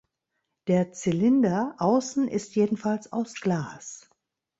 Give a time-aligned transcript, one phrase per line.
[0.65, 4.09] Der Zylinder außen ist jedenfalls aus Glas.